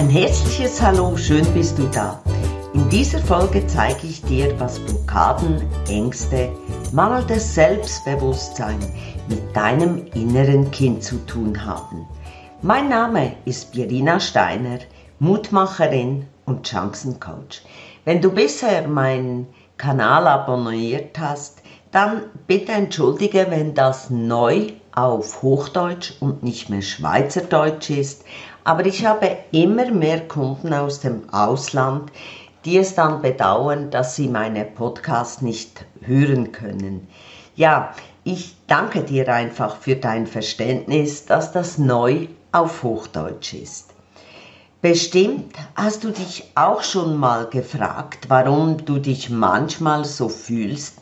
[0.00, 2.22] Ein herzliches Hallo, schön bist du da.
[2.72, 6.48] In dieser Folge zeige ich dir, was Blockaden, Ängste,
[6.90, 8.78] mangelndes Selbstbewusstsein
[9.28, 12.06] mit deinem inneren Kind zu tun haben.
[12.62, 14.78] Mein Name ist Birina Steiner,
[15.18, 17.60] Mutmacherin und Chancencoach.
[18.06, 21.60] Wenn du bisher meinen Kanal abonniert hast,
[21.92, 28.24] dann bitte entschuldige, wenn das neu auf Hochdeutsch und nicht mehr Schweizerdeutsch ist,
[28.64, 32.10] aber ich habe immer mehr Kunden aus dem Ausland,
[32.64, 37.08] die es dann bedauern, dass sie meine Podcasts nicht hören können.
[37.56, 43.90] Ja, ich danke dir einfach für dein Verständnis, dass das neu auf Hochdeutsch ist.
[44.82, 50.98] Bestimmt hast du dich auch schon mal gefragt, warum du dich manchmal so fühlst,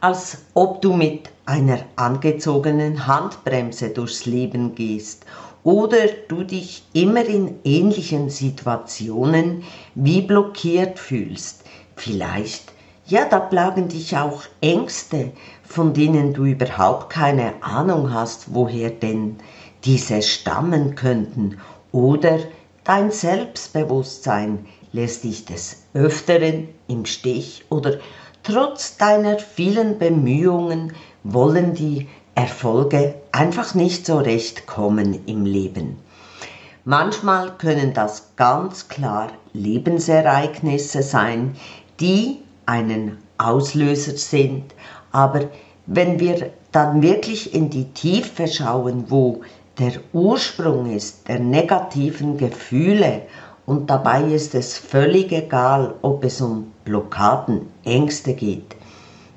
[0.00, 5.24] als ob du mit einer angezogenen Handbremse durchs Leben gehst
[5.64, 11.64] oder du dich immer in ähnlichen Situationen wie blockiert fühlst.
[11.96, 12.72] Vielleicht,
[13.06, 19.36] ja, da plagen dich auch Ängste, von denen du überhaupt keine Ahnung hast, woher denn
[19.84, 21.58] diese stammen könnten.
[21.92, 22.38] Oder
[22.84, 27.98] dein Selbstbewusstsein lässt dich des Öfteren im Stich oder
[28.42, 30.92] trotz deiner vielen Bemühungen
[31.24, 35.98] wollen die Erfolge einfach nicht so recht kommen im Leben.
[36.84, 41.56] Manchmal können das ganz klar Lebensereignisse sein,
[42.00, 44.74] die einen Auslöser sind,
[45.12, 45.50] aber
[45.86, 49.42] wenn wir dann wirklich in die Tiefe schauen, wo
[49.78, 53.22] der Ursprung ist der negativen Gefühle
[53.66, 58.74] und dabei ist es völlig egal, ob es um Blockaden, Ängste geht,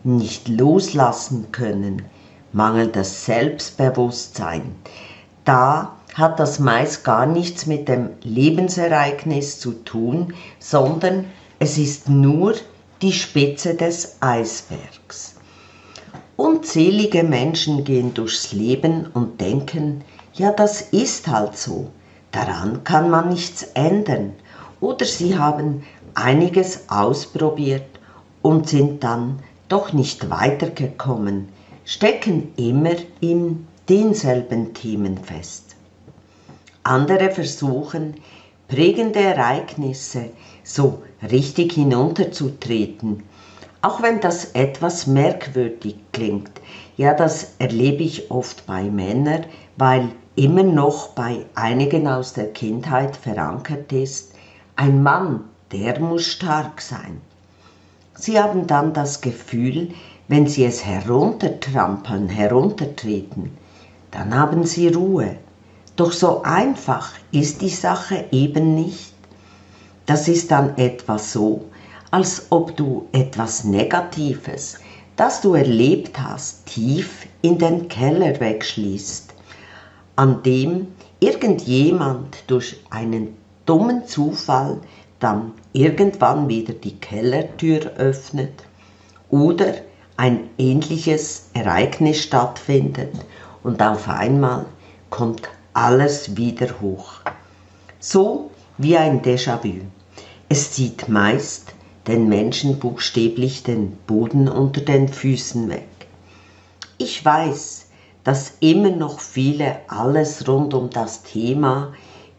[0.03, 2.03] nicht loslassen können,
[2.55, 4.75] mangelndes Selbstbewusstsein.
[5.43, 11.25] Da hat das meist gar nichts mit dem Lebensereignis zu tun, sondern
[11.59, 12.55] es ist nur
[13.01, 15.35] die Spitze des Eisbergs.
[16.37, 21.91] Unzählige Menschen gehen durchs Leben und denken, ja, das ist halt so,
[22.31, 24.31] daran kann man nichts ändern.
[24.79, 27.99] Oder sie haben einiges ausprobiert
[28.41, 31.49] und sind dann doch nicht weitergekommen,
[31.85, 35.75] stecken immer in denselben Themen fest.
[36.81, 38.15] Andere versuchen,
[38.67, 40.29] prägende Ereignisse
[40.63, 43.23] so richtig hinunterzutreten,
[43.81, 46.51] auch wenn das etwas merkwürdig klingt.
[46.97, 49.45] Ja, das erlebe ich oft bei Männern,
[49.77, 54.33] weil immer noch bei einigen aus der Kindheit verankert ist,
[54.75, 55.41] ein Mann,
[55.71, 57.21] der muss stark sein.
[58.15, 59.89] Sie haben dann das Gefühl,
[60.27, 63.51] wenn sie es heruntertrampeln, heruntertreten,
[64.11, 65.37] dann haben sie Ruhe.
[65.95, 69.13] Doch so einfach ist die Sache eben nicht.
[70.05, 71.65] Das ist dann etwa so,
[72.11, 74.79] als ob du etwas Negatives,
[75.15, 79.33] das du erlebt hast, tief in den Keller wegschließt,
[80.15, 80.87] an dem
[81.19, 83.35] irgendjemand durch einen
[83.65, 84.79] dummen Zufall
[85.19, 88.63] dann irgendwann wieder die Kellertür öffnet
[89.29, 89.73] oder
[90.17, 93.13] ein ähnliches Ereignis stattfindet
[93.63, 94.65] und auf einmal
[95.09, 97.21] kommt alles wieder hoch.
[97.99, 99.81] So wie ein Déjà-vu.
[100.47, 101.73] Es zieht meist
[102.07, 105.87] den Menschen buchstäblich den Boden unter den Füßen weg.
[106.97, 107.87] Ich weiß,
[108.23, 111.93] dass immer noch viele alles rund um das Thema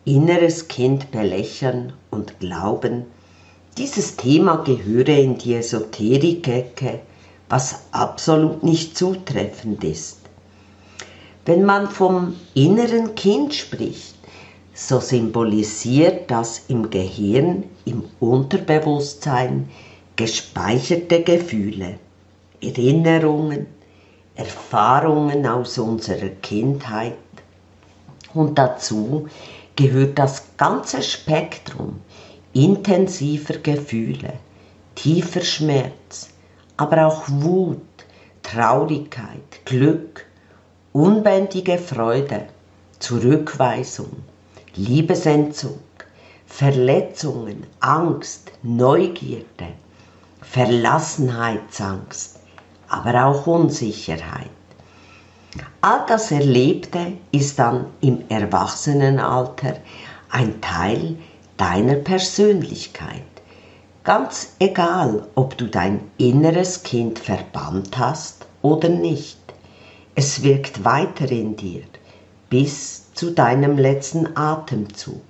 [0.05, 3.05] inneres Kind belächeln und glauben,
[3.77, 7.01] dieses Thema gehöre in die Esoterik-Ecke
[7.49, 10.21] was absolut nicht zutreffend ist.
[11.45, 14.17] Wenn man vom inneren Kind spricht,
[14.75, 19.69] so symbolisiert das im Gehirn, im Unterbewusstsein
[20.17, 21.99] gespeicherte Gefühle,
[22.61, 23.67] Erinnerungen,
[24.35, 27.17] Erfahrungen aus unserer Kindheit.
[28.35, 29.29] Und dazu
[29.77, 32.01] gehört das ganze Spektrum
[32.53, 34.35] intensiver Gefühle,
[34.95, 36.31] tiefer Schmerz,
[36.77, 37.81] aber auch Wut,
[38.43, 40.27] Traurigkeit, Glück,
[40.93, 42.47] unbändige Freude,
[42.99, 44.11] Zurückweisung,
[44.75, 45.79] Liebesentzug,
[46.47, 49.75] Verletzungen, Angst, Neugierde,
[50.41, 52.41] Verlassenheitsangst,
[52.89, 54.51] aber auch Unsicherheit.
[55.81, 59.77] All das Erlebte ist dann im Erwachsenenalter
[60.31, 61.17] ein Teil
[61.57, 63.23] deiner Persönlichkeit.
[64.07, 69.41] Ganz egal, ob du dein inneres Kind verbannt hast oder nicht.
[70.15, 71.83] Es wirkt weiter in dir
[72.49, 75.25] bis zu deinem letzten Atemzug.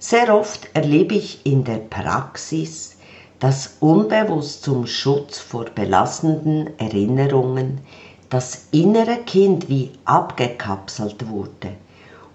[0.00, 2.96] Sehr oft erlebe ich in der Praxis,
[3.38, 7.82] dass unbewusst zum Schutz vor belastenden Erinnerungen
[8.30, 11.74] das innere Kind wie abgekapselt wurde,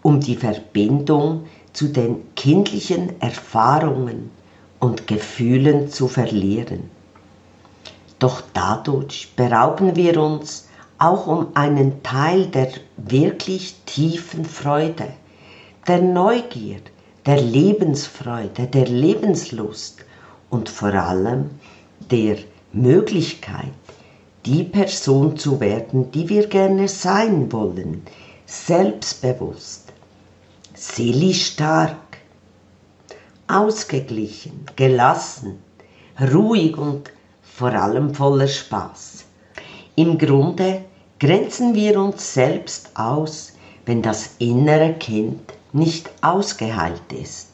[0.02, 1.44] um die Verbindung
[1.74, 4.39] zu den kindlichen Erfahrungen
[4.80, 6.90] und Gefühlen zu verlieren.
[8.20, 10.68] Doch dadurch berauben wir uns
[10.98, 15.08] auch um einen Teil der wirklich tiefen Freude,
[15.88, 16.80] der Neugier,
[17.26, 20.00] der Lebensfreude, der Lebenslust
[20.50, 21.52] und vor allem
[22.12, 22.38] der
[22.74, 23.74] Möglichkeit,
[24.46, 28.04] die Person zu werden, die wir gerne sein wollen,
[28.46, 29.94] selbstbewusst,
[30.74, 32.09] seelisch stark,
[33.50, 35.60] ausgeglichen, gelassen,
[36.34, 37.12] ruhig und
[37.42, 39.26] vor allem voller Spaß.
[39.96, 40.86] Im Grunde
[41.20, 43.54] grenzen wir uns selbst aus,
[43.86, 45.42] wenn das innere Kind
[45.74, 47.50] nicht ausgeheilt ist.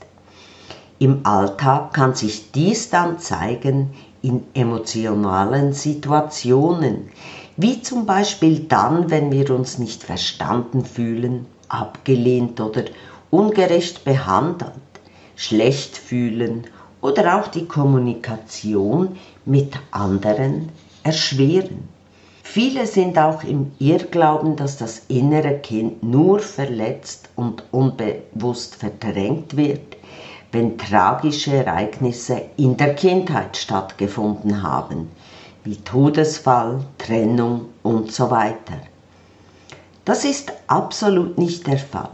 [1.00, 7.10] Im Alltag kann sich dies dann zeigen in emotionalen Situationen,
[7.58, 12.84] wie zum Beispiel dann, wenn wir uns nicht verstanden fühlen, abgelehnt oder
[13.30, 14.72] ungerecht behandelt,
[15.36, 16.66] schlecht fühlen
[17.02, 20.70] oder auch die Kommunikation mit anderen
[21.04, 21.88] erschweren.
[22.44, 29.98] Viele sind auch im Irrglauben, dass das innere Kind nur verletzt und unbewusst verdrängt wird,
[30.52, 35.10] wenn tragische Ereignisse in der Kindheit stattgefunden haben,
[35.66, 38.80] wie Todesfall, Trennung und so weiter.
[40.06, 42.12] Das ist absolut nicht der Fall.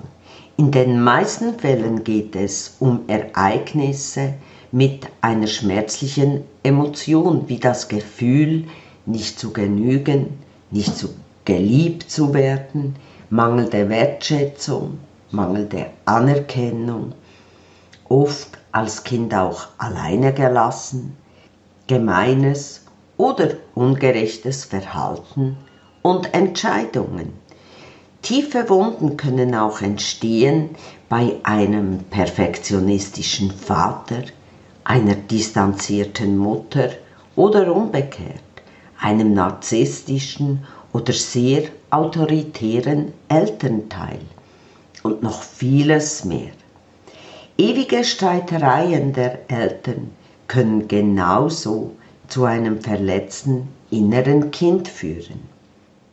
[0.62, 4.36] In den meisten Fällen geht es um Ereignisse
[4.72, 8.66] mit einer schmerzlichen Emotion, wie das Gefühl,
[9.08, 10.38] nicht zu genügen,
[10.70, 11.10] nicht zu
[11.46, 12.96] geliebt zu werden,
[13.32, 15.00] mangelnde Wertschätzung,
[15.32, 17.14] mangelnde Anerkennung,
[18.08, 21.18] oft als Kind auch alleine gelassen,
[21.88, 22.86] gemeines
[23.18, 25.58] oder ungerechtes Verhalten
[26.04, 27.41] und Entscheidungen.
[28.22, 30.70] Tiefe Wunden können auch entstehen
[31.10, 34.24] bei einem perfektionistischen Vater,
[34.84, 36.90] einer distanzierten Mutter
[37.36, 38.42] oder umgekehrt
[39.02, 44.20] einem narzisstischen oder sehr autoritären Elternteil
[45.04, 46.52] und noch vieles mehr.
[47.58, 50.12] Ewige Streitereien der Eltern
[50.48, 51.96] können genauso
[52.28, 55.42] zu einem verletzten inneren Kind führen.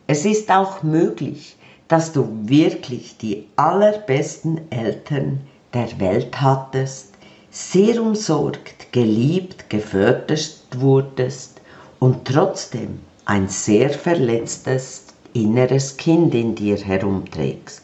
[0.07, 1.55] Es ist auch möglich,
[1.89, 5.41] dass du wirklich die allerbesten Eltern
[5.73, 7.09] der Welt hattest,
[7.51, 11.61] sehr umsorgt, geliebt, gefördert wurdest
[11.99, 17.83] und trotzdem ein sehr verletztes inneres Kind in dir herumträgst.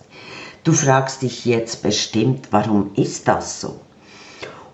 [0.64, 3.80] Du fragst dich jetzt bestimmt, warum ist das so?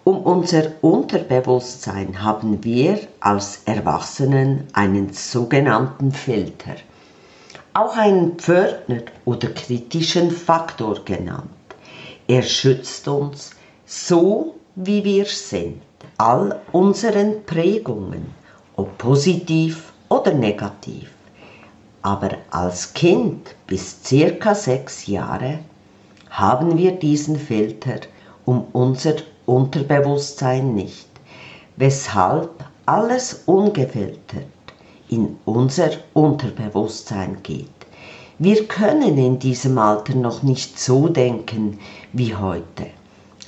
[0.03, 6.75] Um unser Unterbewusstsein haben wir als Erwachsenen einen sogenannten Filter,
[7.73, 11.49] auch einen Pförtner oder kritischen Faktor genannt.
[12.27, 13.51] Er schützt uns
[13.85, 15.81] so, wie wir sind,
[16.17, 18.41] all unseren Prägungen
[18.75, 21.11] ob positiv oder negativ.
[22.01, 25.59] Aber als Kind bis circa sechs Jahre
[26.29, 27.99] haben wir diesen Filter
[28.45, 29.15] um unser
[29.45, 31.09] Unterbewusstsein nicht,
[31.75, 32.49] weshalb
[32.85, 34.47] alles ungefiltert
[35.11, 37.67] in unser Unterbewusstsein geht.
[38.39, 41.77] Wir können in diesem Alter noch nicht so denken
[42.13, 42.87] wie heute,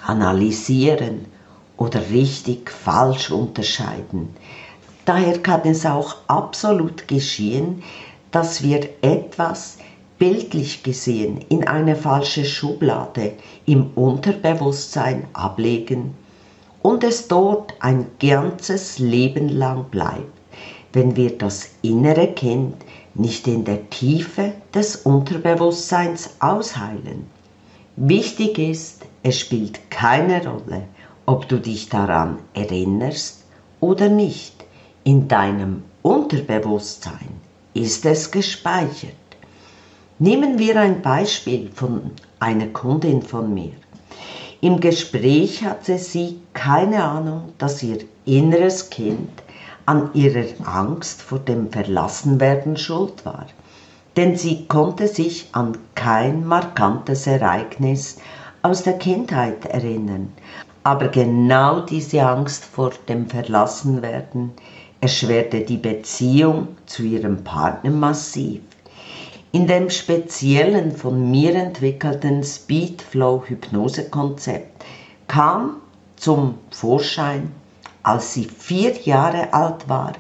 [0.05, 1.25] analysieren
[1.77, 4.35] oder richtig falsch unterscheiden.
[5.05, 7.81] Daher kann es auch absolut geschehen,
[8.31, 9.77] dass wir etwas
[10.19, 13.33] bildlich gesehen in eine falsche Schublade
[13.65, 16.13] im Unterbewusstsein ablegen
[16.81, 20.32] und es dort ein ganzes Leben lang bleibt,
[20.93, 22.75] wenn wir das innere Kind
[23.15, 27.27] nicht in der Tiefe des Unterbewusstseins ausheilen.
[27.95, 30.83] Wichtig ist, es spielt keine Rolle,
[31.25, 33.43] ob du dich daran erinnerst
[33.79, 34.65] oder nicht.
[35.03, 37.29] In deinem Unterbewusstsein
[37.73, 39.13] ist es gespeichert.
[40.19, 43.73] Nehmen wir ein Beispiel von einer Kundin von mir.
[44.61, 49.29] Im Gespräch hatte sie keine Ahnung, dass ihr inneres Kind
[49.85, 53.47] an ihrer Angst vor dem Verlassenwerden schuld war.
[54.15, 58.17] Denn sie konnte sich an kein markantes Ereignis
[58.61, 60.31] aus der Kindheit erinnern.
[60.83, 64.51] Aber genau diese Angst vor dem Verlassenwerden
[65.01, 68.61] erschwerte die Beziehung zu ihrem Partner massiv.
[69.51, 74.83] In dem speziellen von mir entwickelten Speed Flow Hypnosekonzept
[75.27, 75.77] kam
[76.15, 77.51] zum Vorschein,
[78.03, 80.13] als sie vier Jahre alt war,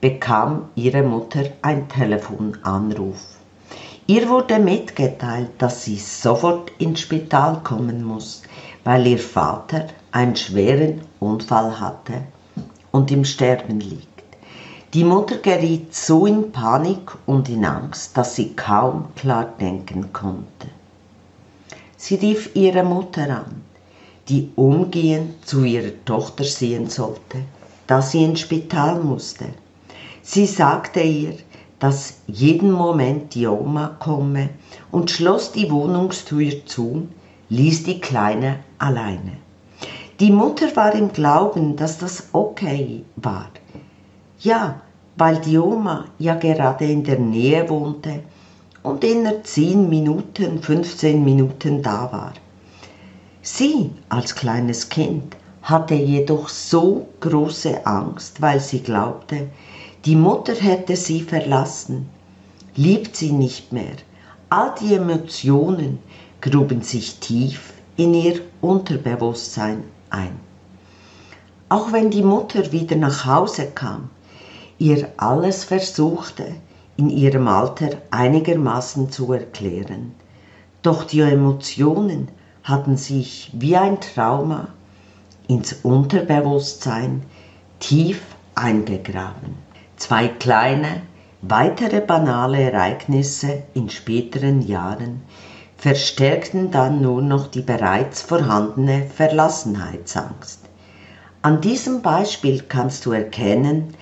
[0.00, 3.20] bekam ihre Mutter ein Telefonanruf.
[4.06, 8.42] Ihr wurde mitgeteilt, dass sie sofort ins Spital kommen muss,
[8.84, 12.22] weil ihr Vater einen schweren Unfall hatte
[12.90, 14.08] und im Sterben liegt.
[14.92, 20.68] Die Mutter geriet so in Panik und in Angst, dass sie kaum klar denken konnte.
[21.96, 23.62] Sie rief ihre Mutter an,
[24.32, 27.44] die umgehend zu ihrer Tochter sehen sollte,
[27.86, 29.44] da sie ins Spital musste.
[30.22, 31.34] Sie sagte ihr,
[31.78, 34.48] dass jeden Moment die Oma komme
[34.90, 37.08] und schloss die Wohnungstür zu,
[37.50, 39.32] ließ die Kleine alleine.
[40.18, 43.50] Die Mutter war im Glauben, dass das okay war.
[44.40, 44.80] Ja,
[45.16, 48.20] weil die Oma ja gerade in der Nähe wohnte
[48.82, 52.32] und inner zehn Minuten, 15 Minuten da war.
[53.44, 59.48] Sie als kleines Kind hatte jedoch so große Angst, weil sie glaubte,
[60.04, 62.08] die Mutter hätte sie verlassen,
[62.76, 63.96] liebt sie nicht mehr.
[64.48, 65.98] All die Emotionen
[66.40, 70.38] gruben sich tief in ihr Unterbewusstsein ein.
[71.68, 74.10] Auch wenn die Mutter wieder nach Hause kam,
[74.78, 76.46] ihr alles versuchte,
[76.96, 80.14] in ihrem Alter einigermaßen zu erklären.
[80.82, 82.28] Doch die Emotionen
[82.62, 84.68] hatten sich wie ein Trauma
[85.48, 87.22] ins Unterbewusstsein
[87.80, 88.22] tief
[88.54, 89.56] eingegraben.
[89.96, 91.02] Zwei kleine,
[91.42, 95.22] weitere banale Ereignisse in späteren Jahren
[95.76, 100.60] verstärkten dann nur noch die bereits vorhandene Verlassenheitsangst.
[101.42, 103.94] An diesem Beispiel kannst du erkennen,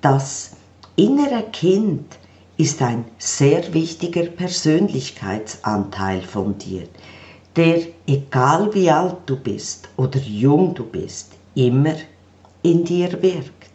[0.00, 0.56] das
[0.96, 2.18] innere Kind
[2.56, 6.88] ist ein sehr wichtiger Persönlichkeitsanteil von dir,
[7.56, 11.94] der, egal wie alt du bist oder jung du bist, immer
[12.62, 13.70] in dir wirkt.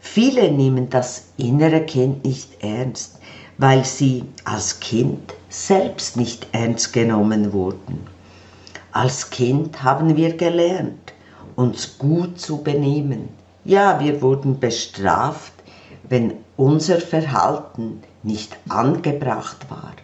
[0.00, 3.18] Viele nehmen das innere Kind nicht ernst,
[3.58, 8.06] weil sie als Kind selbst nicht ernst genommen wurden.
[8.92, 11.12] Als Kind haben wir gelernt,
[11.54, 13.28] uns gut zu benehmen.
[13.64, 15.52] Ja, wir wurden bestraft,
[16.08, 19.94] wenn unser Verhalten nicht angebracht war.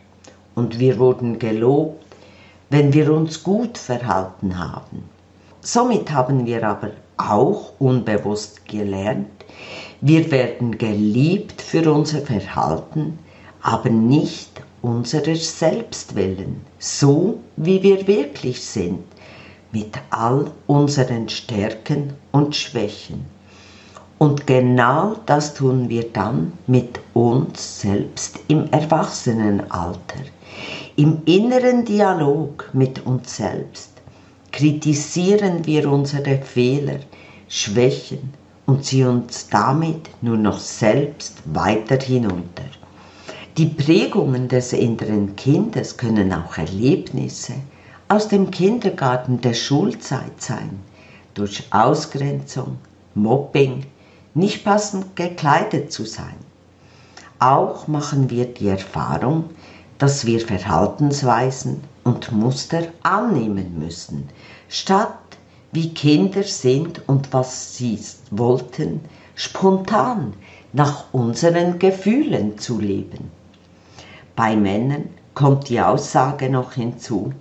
[0.55, 2.05] Und wir wurden gelobt,
[2.73, 5.05] wenn wir uns gut verhalten haben.
[5.61, 9.29] Somit haben wir aber auch unbewusst gelernt,
[10.01, 13.19] wir werden geliebt für unser Verhalten,
[13.61, 19.05] aber nicht unserer Selbstwillen, so wie wir wirklich sind,
[19.71, 23.27] mit all unseren Stärken und Schwächen.
[24.17, 30.25] Und genau das tun wir dann mit uns selbst im Erwachsenenalter,
[30.97, 33.91] im inneren Dialog mit uns selbst.
[34.51, 36.99] Kritisieren wir unsere Fehler,
[37.49, 38.35] Schwächen,
[38.67, 42.65] und ziehen uns damit nur noch selbst weiter hinunter.
[43.57, 47.55] Die Prägungen des inneren Kindes können auch Erlebnisse
[48.09, 50.79] aus dem Kindergarten der Schulzeit sein,
[51.35, 52.79] durch Ausgrenzung,
[53.15, 53.87] Mobbing,
[54.35, 56.37] nicht passend gekleidet zu sein.
[57.39, 59.51] Auch machen wir die Erfahrung,
[60.03, 64.29] dass wir Verhaltensweisen und Muster annehmen müssen,
[64.69, 65.17] statt
[65.71, 67.97] wie Kinder sind und was sie
[68.33, 68.99] wollten,
[69.37, 70.33] spontan
[70.73, 73.31] nach unseren Gefühlen zu leben.
[74.35, 75.05] Bei Männern
[75.35, 77.33] kommt die Aussage noch hinzu,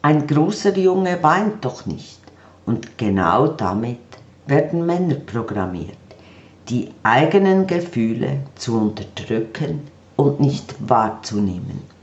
[0.00, 2.20] ein großer Junge weint doch nicht.
[2.64, 3.98] Und genau damit
[4.46, 5.98] werden Männer programmiert,
[6.70, 9.82] die eigenen Gefühle zu unterdrücken
[10.16, 11.94] und nicht wahrzunehmen.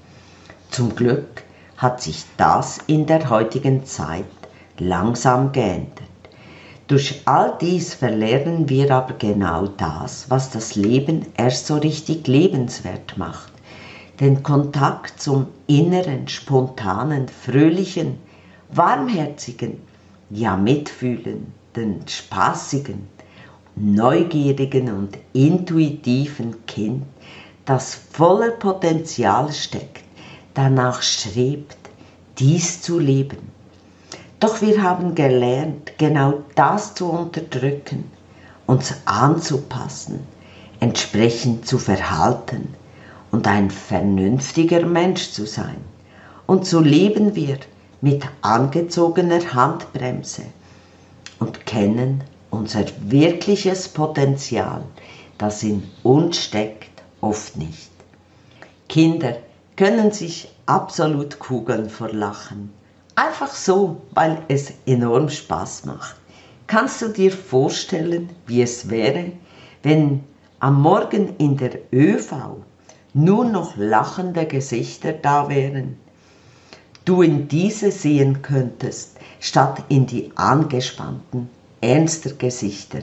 [0.74, 1.44] Zum Glück
[1.77, 4.25] hat sich das in der heutigen Zeit
[4.80, 6.01] langsam geändert.
[6.88, 13.20] Durch all dies verlernen wir aber genau das, was das Leben erst so richtig lebenswert
[13.20, 13.51] macht.
[14.20, 18.18] Den Kontakt zum inneren, spontanen, fröhlichen,
[18.72, 19.80] warmherzigen,
[20.32, 23.08] ja mitfühlenden, spaßigen,
[23.75, 27.03] neugierigen und intuitiven Kind,
[27.63, 30.03] das voller Potenzial steckt,
[30.54, 31.78] danach strebt,
[32.38, 33.54] dies zu leben
[34.44, 38.12] doch wir haben gelernt, genau das zu unterdrücken,
[38.68, 40.20] uns anzupassen,
[40.82, 42.76] entsprechend zu verhalten
[43.32, 45.78] und ein vernünftiger Mensch zu sein.
[46.46, 47.58] Und so leben wir
[48.02, 50.44] mit angezogener Handbremse
[51.40, 54.84] und kennen unser wirkliches Potenzial,
[55.38, 57.92] das in uns steckt, oft nicht.
[58.90, 59.38] Kinder
[59.75, 62.72] können sich absolut kugeln vor Lachen
[63.15, 66.15] Einfach so, weil es enorm Spaß macht.
[66.65, 69.34] Kannst du dir vorstellen, wie es wäre,
[69.84, 70.24] wenn
[70.60, 72.34] am Morgen in der ÖV
[73.13, 75.98] nur noch lachende Gesichter da wären?
[77.06, 81.50] Du in diese sehen könntest, statt in die angespannten,
[81.82, 83.01] ernster Gesichter.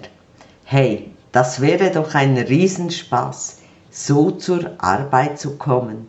[0.64, 3.58] Hey, das wäre doch ein Riesenspaß,
[3.90, 6.08] so zur Arbeit zu kommen.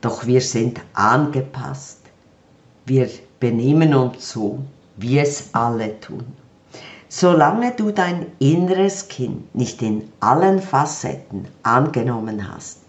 [0.00, 2.00] Doch wir sind angepasst.
[2.86, 4.60] Wir benehmen uns so,
[4.96, 6.24] wie es alle tun.
[7.08, 12.80] Solange du dein inneres Kind nicht in allen Facetten angenommen hast,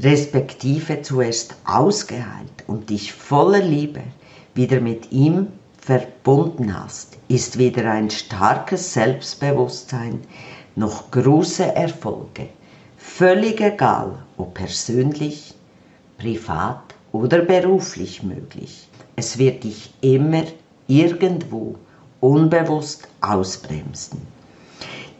[0.00, 4.02] respektive zuerst ausgeheilt und dich voller Liebe
[4.54, 5.48] wieder mit ihm
[5.78, 10.20] verbunden hast, ist weder ein starkes Selbstbewusstsein
[10.76, 12.48] noch große Erfolge,
[12.98, 15.54] völlig egal ob persönlich,
[16.18, 18.88] privat oder beruflich möglich.
[19.16, 20.44] Es wird dich immer
[20.86, 21.76] irgendwo
[22.20, 24.20] unbewusst ausbremsen.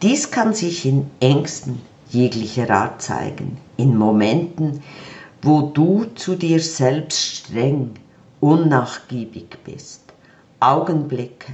[0.02, 4.82] Dies kann sich in Ängsten jeglicher Art zeigen, in Momenten,
[5.42, 7.90] wo du zu dir selbst streng,
[8.40, 10.02] unnachgiebig bist,
[10.60, 11.52] Augenblicke,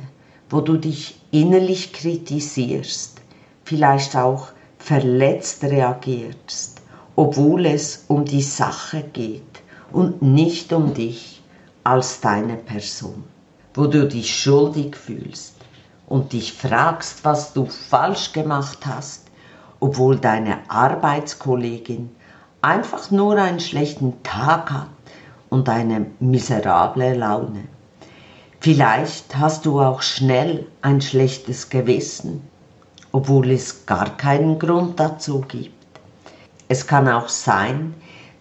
[0.49, 3.21] wo du dich innerlich kritisierst,
[3.65, 6.80] vielleicht auch verletzt reagierst,
[7.17, 9.63] obwohl es um die Sache geht
[9.93, 11.43] und nicht um dich
[11.85, 13.25] als deine Person,
[13.75, 15.55] wo du dich schuldig fühlst
[16.07, 19.31] und dich fragst, was du falsch gemacht hast,
[19.81, 22.11] obwohl deine Arbeitskollegin
[22.63, 24.89] einfach nur einen schlechten Tag hat
[25.49, 27.65] und eine miserable Laune.
[28.61, 32.43] Vielleicht hast du auch schnell ein schlechtes Gewissen,
[33.11, 35.80] obwohl es gar keinen Grund dazu gibt.
[36.73, 37.95] Es kann auch sein,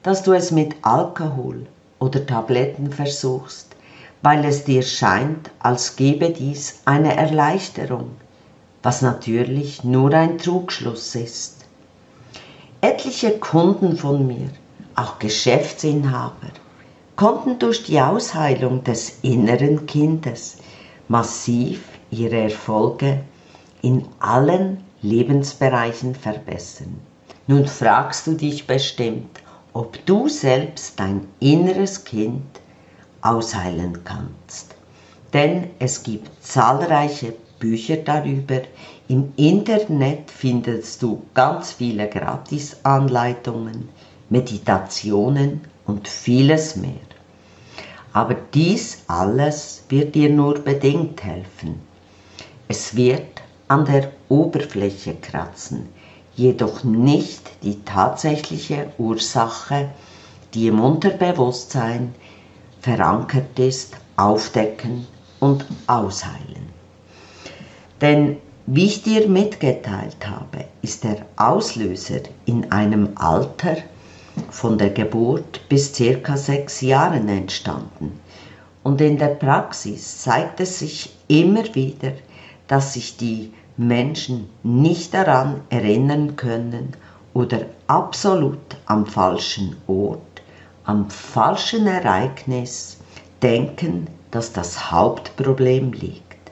[0.04, 1.66] dass du es mit Alkohol
[1.98, 3.76] oder Tabletten versuchst,
[4.22, 8.12] weil es dir scheint, als gebe dies eine Erleichterung,
[8.84, 11.66] was natürlich nur ein Trugschluss ist.
[12.82, 14.52] Etliche Kunden von mir,
[14.94, 16.52] auch Geschäftsinhaber,
[17.16, 20.58] konnten durch die Ausheilung des inneren Kindes
[21.08, 23.22] massiv ihre Erfolge
[23.82, 27.09] in allen Lebensbereichen verbessern.
[27.50, 29.42] Nun fragst du dich bestimmt,
[29.74, 32.46] ob du selbst dein inneres Kind
[33.22, 34.76] ausheilen kannst.
[35.34, 38.62] Denn es gibt zahlreiche Bücher darüber.
[39.08, 43.90] Im Internet findest du ganz viele Gratisanleitungen,
[44.30, 47.08] Meditationen und vieles mehr.
[48.14, 51.82] Aber dies alles wird dir nur bedingt helfen.
[52.68, 55.90] Es wird an der Oberfläche kratzen,
[56.40, 59.90] jedoch nicht die tatsächliche Ursache,
[60.54, 62.16] die im Unterbewusstsein
[62.82, 65.06] verankert ist, aufdecken
[65.40, 66.70] und ausheilen.
[68.00, 73.78] Denn wie ich dir mitgeteilt habe, ist der Auslöser in einem Alter
[74.50, 78.20] von der Geburt bis circa sechs Jahren entstanden.
[78.84, 82.14] Und in der Praxis zeigt es sich immer wieder,
[82.68, 86.90] dass sich die Menschen nicht daran erinnern können
[87.34, 90.42] oder absolut am falschen Ort,
[90.84, 92.98] am falschen Ereignis
[93.42, 96.52] denken, dass das Hauptproblem liegt.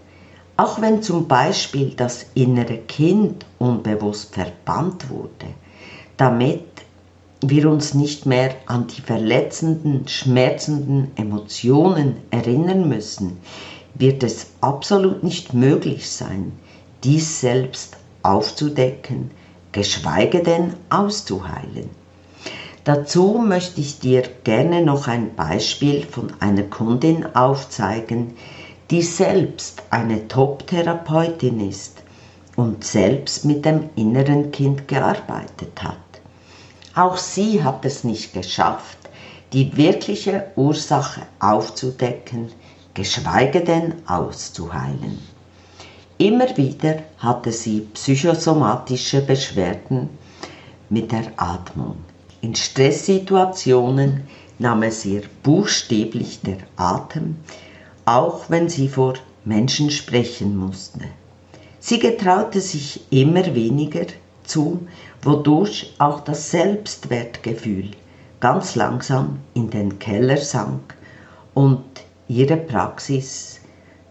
[0.55, 5.47] Auch wenn zum Beispiel das innere Kind unbewusst verbannt wurde,
[6.15, 6.63] damit
[7.41, 13.35] wir uns nicht mehr an die verletzenden, schmerzenden Emotionen erinnern müssen,
[13.95, 16.53] wird es absolut nicht möglich sein,
[17.03, 19.31] dies selbst aufzudecken,
[19.71, 21.89] geschweige denn auszuheilen.
[22.83, 28.35] Dazu möchte ich dir gerne noch ein Beispiel von einer Kundin aufzeigen,
[28.89, 32.01] die selbst eine Top-Therapeutin ist
[32.55, 35.97] und selbst mit dem inneren Kind gearbeitet hat.
[36.95, 38.97] Auch sie hat es nicht geschafft,
[39.53, 42.51] die wirkliche Ursache aufzudecken,
[42.93, 45.19] geschweige denn auszuheilen.
[46.19, 50.09] Immer wieder hatte sie psychosomatische Beschwerden
[50.89, 51.97] mit der Atmung.
[52.41, 54.23] In Stresssituationen
[54.57, 57.35] nahm es ihr buchstäblich der Atem,
[58.05, 59.13] auch wenn sie vor
[59.45, 61.01] Menschen sprechen musste.
[61.79, 64.07] Sie getraute sich immer weniger
[64.43, 64.87] zu,
[65.21, 67.91] wodurch auch das Selbstwertgefühl
[68.39, 70.95] ganz langsam in den Keller sank
[71.53, 71.83] und
[72.27, 73.59] ihre Praxis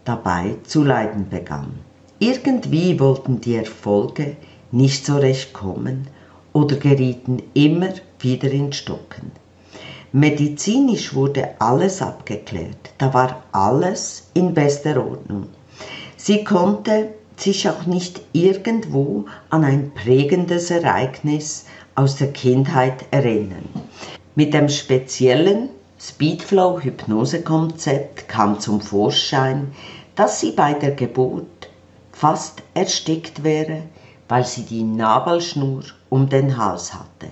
[0.05, 1.86] dabei zu leiden begann.
[2.19, 4.37] Irgendwie wollten die Erfolge
[4.71, 6.07] nicht so recht kommen
[6.51, 9.31] oder gerieten immer wieder in Stocken.
[10.11, 12.91] Medizinisch wurde alles abgeklärt.
[12.97, 15.47] Da war alles in bester Ordnung.
[16.15, 23.69] Sie konnte sich auch nicht irgendwo an ein prägendes Ereignis aus der Kindheit erinnern.
[24.33, 29.67] Mit dem speziellen Speedflow Hypnosekonzept kam zum Vorschein,
[30.15, 31.45] dass sie bei der Geburt
[32.19, 33.83] fast erstickt wäre,
[34.27, 37.27] weil sie die Nabelschnur um den Hals hatte.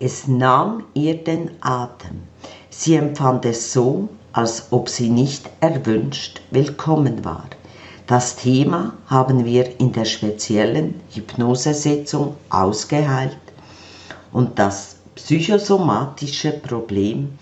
[0.00, 2.22] Es nahm ihr den Atem.
[2.70, 7.44] Sie empfand es so, als ob sie nicht erwünscht willkommen war.
[8.06, 13.36] Das Thema haben wir in der speziellen Hypnosesitzung ausgeheilt
[14.32, 17.38] und das psychosomatische Problem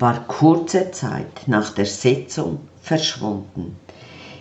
[0.00, 3.76] war kurze Zeit nach der Sitzung verschwunden.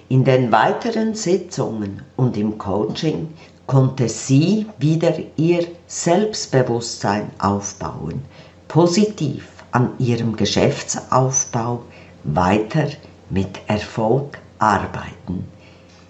[0.09, 3.29] In den weiteren Sitzungen und im Coaching
[3.65, 8.21] konnte sie wieder ihr Selbstbewusstsein aufbauen,
[8.67, 11.83] positiv an ihrem Geschäftsaufbau
[12.23, 12.89] weiter
[13.29, 15.45] mit Erfolg arbeiten.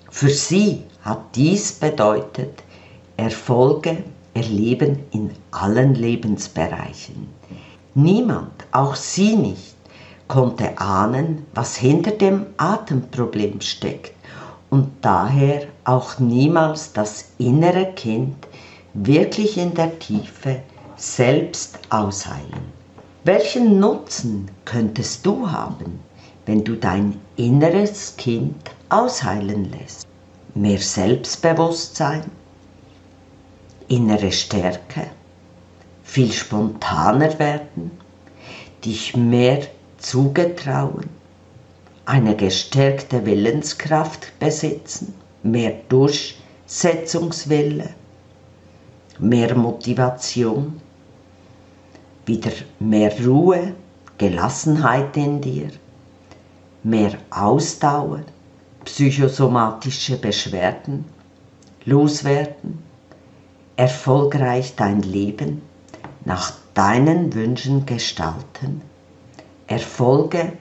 [0.09, 2.63] Für sie hat dies bedeutet
[3.17, 4.03] Erfolge
[4.33, 7.27] erleben in allen Lebensbereichen.
[7.93, 9.72] Niemand, auch sie nicht,
[10.33, 14.13] konnte ahnen, was hinter dem Atemproblem steckt
[14.71, 18.47] und daher auch niemals das innere Kind
[18.95, 20.63] wirklich in der Tiefe
[20.95, 22.73] selbst ausheilen.
[23.25, 25.99] Welchen Nutzen könntest du haben,
[26.47, 30.07] wenn du dein inneres Kind ausheilen lässt?
[30.55, 32.23] Mehr Selbstbewusstsein,
[33.87, 35.11] innere Stärke,
[36.03, 37.91] viel spontaner werden,
[38.83, 39.59] dich mehr
[40.03, 41.09] zugetrauen,
[42.05, 47.89] eine gestärkte Willenskraft besitzen, mehr Durchsetzungswille,
[49.17, 50.79] mehr Motivation,
[52.25, 53.73] wieder mehr Ruhe,
[54.17, 55.69] Gelassenheit in dir,
[56.83, 58.21] mehr Ausdauer,
[58.85, 61.03] psychosomatische Beschwerden,
[61.85, 62.79] loswerden,
[63.77, 65.61] erfolgreich dein Leben
[66.25, 68.81] nach deinen Wünschen gestalten,
[69.67, 70.53] Erfolge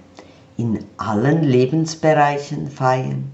[0.56, 3.32] in allen Lebensbereichen feiern.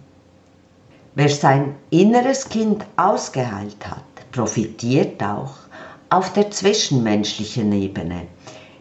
[1.15, 5.55] Wer sein inneres Kind ausgeheilt hat, profitiert auch
[6.11, 8.27] auf der zwischenmenschlichen Ebene.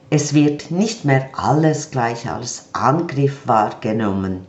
[0.09, 4.47] Es wird nicht mehr alles gleich als Angriff wahrgenommen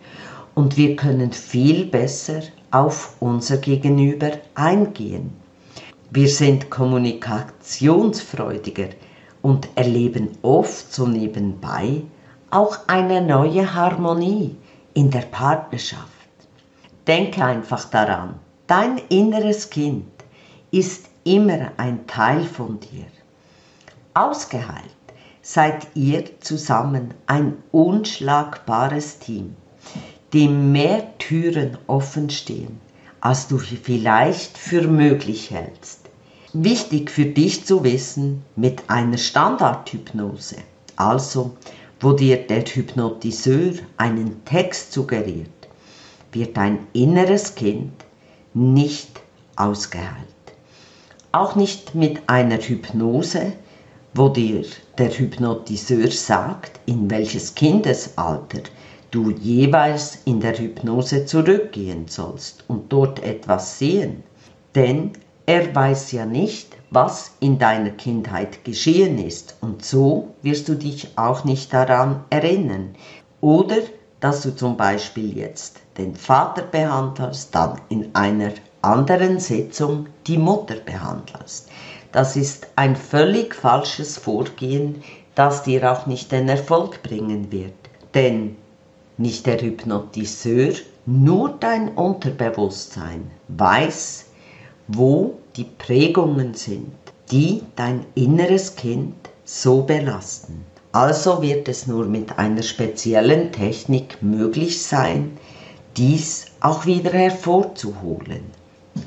[0.54, 5.32] und wir können viel besser auf unser Gegenüber eingehen.
[6.10, 8.90] Wir sind kommunikationsfreudiger
[9.42, 12.02] und erleben oft so nebenbei
[12.50, 14.56] auch eine neue Harmonie
[14.94, 16.04] in der Partnerschaft.
[17.06, 18.34] Denke einfach daran,
[18.66, 20.06] dein inneres Kind
[20.70, 23.06] ist immer ein Teil von dir.
[24.14, 24.84] Ausgeheilt
[25.42, 29.56] seid ihr zusammen ein unschlagbares Team,
[30.32, 32.80] dem mehr Türen offen stehen
[33.20, 36.00] als du vielleicht für möglich hältst.
[36.52, 40.56] Wichtig für dich zu wissen mit einer Standardhypnose,
[40.96, 41.56] also
[42.00, 45.48] wo dir der Hypnotiseur einen Text suggeriert,
[46.32, 47.92] wird dein inneres Kind
[48.54, 49.20] nicht
[49.56, 50.26] ausgeheilt.
[51.32, 53.52] Auch nicht mit einer Hypnose,
[54.14, 54.64] wo dir
[54.96, 58.62] der Hypnotiseur sagt, in welches Kindesalter
[59.10, 64.22] du jeweils in der Hypnose zurückgehen sollst und dort etwas sehen.
[64.74, 65.12] Denn
[65.46, 71.16] er weiß ja nicht, was in deiner Kindheit geschehen ist und so wirst du dich
[71.16, 72.94] auch nicht daran erinnern.
[73.40, 73.76] Oder
[74.20, 80.76] dass du zum Beispiel jetzt den Vater behandelst, dann in einer anderen Sitzung die Mutter
[80.76, 81.68] behandelst.
[82.12, 85.02] Das ist ein völlig falsches Vorgehen,
[85.34, 87.74] das dir auch nicht den Erfolg bringen wird.
[88.14, 88.56] Denn
[89.18, 90.72] nicht der Hypnotiseur,
[91.06, 94.26] nur dein Unterbewusstsein weiß,
[94.86, 96.92] wo die Prägungen sind,
[97.30, 100.64] die dein inneres Kind so belasten.
[100.92, 105.36] Also wird es nur mit einer speziellen Technik möglich sein,
[105.96, 108.44] dies auch wieder hervorzuholen.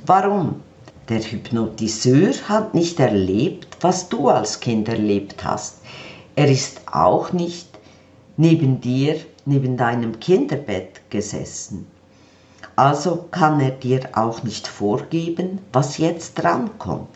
[0.05, 0.61] Warum?
[1.09, 5.77] Der Hypnotiseur hat nicht erlebt, was du als Kind erlebt hast.
[6.35, 7.67] Er ist auch nicht
[8.37, 11.87] neben dir neben deinem Kinderbett gesessen.
[12.75, 17.09] Also kann er dir auch nicht vorgeben, was jetzt drankommt.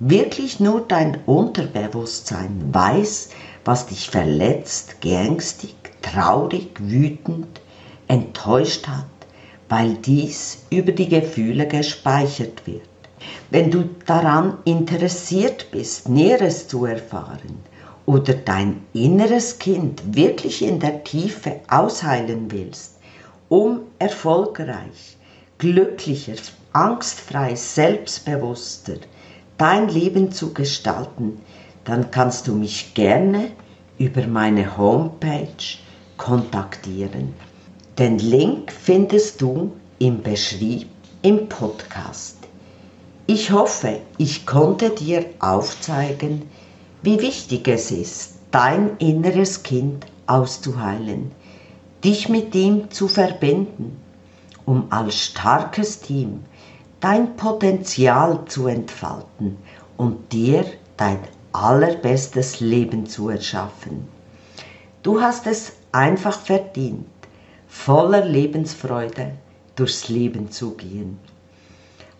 [0.00, 3.30] Wirklich nur dein Unterbewusstsein weiß,
[3.64, 7.60] was dich verletzt, geängstigt, traurig, wütend,
[8.06, 9.06] enttäuscht hat,
[9.68, 12.88] weil dies über die Gefühle gespeichert wird.
[13.50, 17.58] Wenn du daran interessiert bist, Näheres zu erfahren
[18.06, 22.97] oder dein inneres Kind wirklich in der Tiefe ausheilen willst,
[23.48, 25.16] um erfolgreich,
[25.58, 26.36] glücklicher,
[26.72, 28.96] angstfrei, selbstbewusster
[29.58, 31.40] dein Leben zu gestalten,
[31.84, 33.50] dann kannst du mich gerne
[33.98, 35.48] über meine Homepage
[36.16, 37.34] kontaktieren.
[37.98, 40.88] Den Link findest du im Beschrieb
[41.22, 42.36] im Podcast.
[43.26, 46.42] Ich hoffe, ich konnte dir aufzeigen,
[47.02, 51.32] wie wichtig es ist, dein inneres Kind auszuheilen,
[52.04, 54.00] dich mit ihm zu verbinden,
[54.64, 56.44] um als starkes Team
[57.00, 59.56] dein Potenzial zu entfalten
[59.96, 60.64] und dir
[60.96, 61.18] dein
[61.52, 64.08] allerbestes Leben zu erschaffen.
[65.02, 67.06] Du hast es einfach verdient,
[67.66, 69.32] voller Lebensfreude
[69.76, 71.18] durchs Leben zu gehen.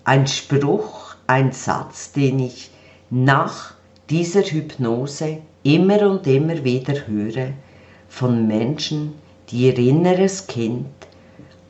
[0.05, 2.71] Ein Spruch, ein Satz, den ich
[3.11, 3.75] nach
[4.09, 7.53] dieser Hypnose immer und immer wieder höre
[8.09, 9.15] von Menschen,
[9.51, 10.87] die ihr inneres Kind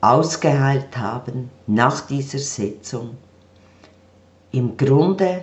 [0.01, 3.17] ausgeheilt haben nach dieser Sitzung.
[4.53, 5.43] Im Grunde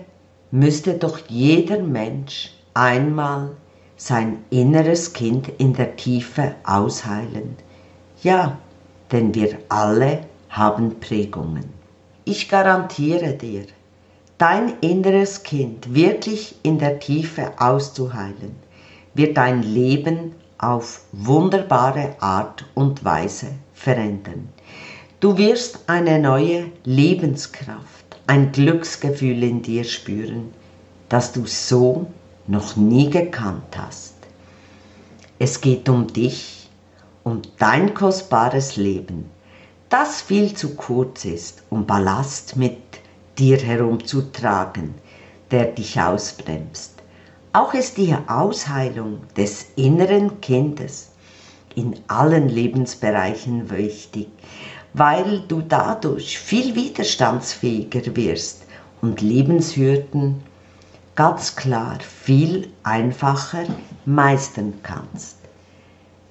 [0.52, 3.52] müsste doch jeder Mensch einmal
[3.98, 7.56] sein inneres Kind in der Tiefe ausheilen.
[8.24, 8.58] Ja,
[9.12, 11.66] denn wir alle haben Prägungen.
[12.26, 13.66] Ich garantiere dir,
[14.38, 18.56] dein inneres Kind wirklich in der Tiefe auszuheilen,
[19.14, 24.50] wird dein Leben auf wunderbare Art und Weise verändern.
[25.20, 30.54] Du wirst eine neue Lebenskraft, ein Glücksgefühl in dir spüren,
[31.10, 32.08] das du so
[32.48, 34.16] noch nie gekannt hast.
[35.40, 36.70] Es geht um dich,
[37.24, 39.30] um dein kostbares Leben,
[39.90, 42.78] das viel zu kurz ist, um Ballast mit
[43.38, 44.96] dir herumzutragen,
[45.52, 46.95] der dich ausbremst.
[47.56, 51.12] Auch ist die Ausheilung des inneren Kindes
[51.74, 54.28] in allen Lebensbereichen wichtig,
[54.92, 58.66] weil du dadurch viel widerstandsfähiger wirst
[59.02, 60.44] und Lebenshürden
[61.16, 63.64] ganz klar viel einfacher
[64.06, 65.38] meistern kannst.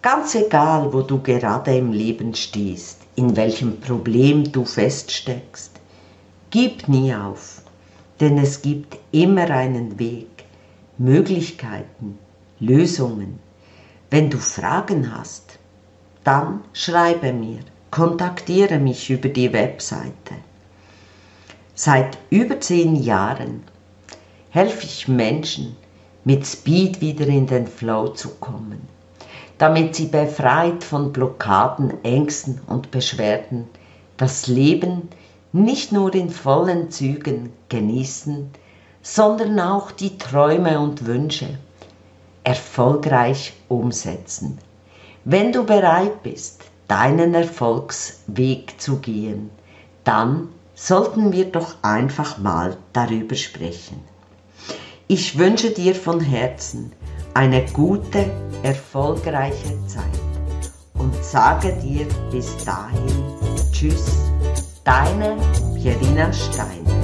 [0.02, 5.70] Ganz egal, wo du gerade im Leben stehst, in welchem Problem du feststeckst,
[6.50, 7.62] gib nie auf,
[8.20, 10.33] denn es gibt immer einen Weg,
[10.98, 12.18] Möglichkeiten,
[12.60, 13.40] Lösungen.
[14.10, 15.58] Wenn du Fragen hast,
[16.22, 20.34] dann schreibe mir, kontaktiere mich über die Webseite.
[21.74, 23.64] Seit über zehn Jahren
[24.50, 25.76] helfe ich Menschen,
[26.24, 28.80] mit Speed wieder in den Flow zu kommen,
[29.58, 33.66] damit sie befreit von Blockaden, Ängsten und Beschwerden
[34.16, 35.08] das Leben
[35.52, 38.50] nicht nur in vollen Zügen genießen,
[39.04, 41.58] sondern auch die Träume und Wünsche
[42.42, 44.58] erfolgreich umsetzen.
[45.24, 49.50] Wenn du bereit bist, deinen Erfolgsweg zu gehen,
[50.04, 54.00] dann sollten wir doch einfach mal darüber sprechen.
[55.06, 56.92] Ich wünsche dir von Herzen
[57.34, 58.30] eine gute,
[58.62, 60.20] erfolgreiche Zeit
[60.94, 63.22] und sage dir bis dahin
[63.70, 64.06] Tschüss,
[64.82, 65.36] deine
[65.74, 67.03] Pierina Stein.